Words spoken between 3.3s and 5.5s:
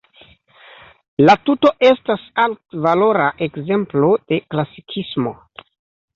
ekzemplo de klasikismo.